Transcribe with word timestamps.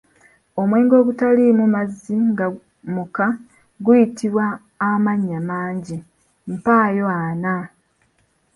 Omwenge 0.61 0.93
ogutaliimu 1.01 1.65
mazzi 1.73 2.15
nga 2.29 2.45
muka 2.95 3.25
guyitibwa 3.83 4.45
amannya 4.87 5.39
mangi, 5.49 5.97
mpaayo 6.53 7.05
ana? 7.25 7.53